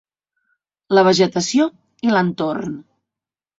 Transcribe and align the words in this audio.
La 0.99 1.03
vegetació 1.09 1.69
i 2.09 2.17
l'entorn 2.17 2.75